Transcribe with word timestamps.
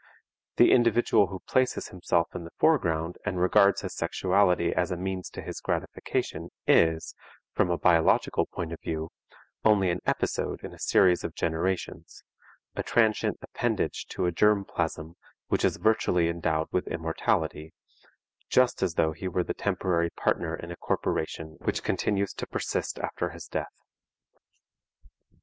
The 0.55 0.71
individual 0.71 1.27
who 1.27 1.41
places 1.45 1.89
himself 1.89 2.33
in 2.33 2.43
the 2.43 2.49
foreground 2.57 3.19
and 3.23 3.39
regards 3.39 3.81
his 3.81 3.93
sexuality 3.95 4.73
as 4.73 4.89
a 4.89 4.97
means 4.97 5.29
to 5.29 5.43
his 5.43 5.61
gratification 5.61 6.49
is, 6.65 7.13
from 7.53 7.69
a 7.69 7.77
biological 7.77 8.47
point 8.47 8.73
of 8.73 8.79
view, 8.81 9.11
only 9.63 9.91
an 9.91 9.99
episode 10.07 10.63
in 10.63 10.73
a 10.73 10.79
series 10.79 11.23
of 11.23 11.35
generations, 11.35 12.23
a 12.75 12.81
transient 12.81 13.37
appendage 13.43 14.07
to 14.07 14.25
a 14.25 14.31
germ 14.31 14.65
plasm 14.65 15.17
which 15.49 15.63
is 15.63 15.77
virtually 15.77 16.29
endowed 16.29 16.69
with 16.71 16.87
immortality, 16.87 17.71
just 18.49 18.81
as 18.81 18.95
though 18.95 19.11
he 19.11 19.27
were 19.27 19.43
the 19.43 19.53
temporary 19.53 20.09
partner 20.09 20.55
in 20.55 20.71
a 20.71 20.77
corporation 20.77 21.59
which 21.61 21.83
continues 21.83 22.33
to 22.33 22.47
persist 22.47 22.97
after 22.97 23.29
his 23.29 23.45
death. 23.45 23.83